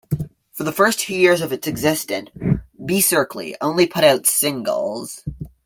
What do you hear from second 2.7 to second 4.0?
Beserkley only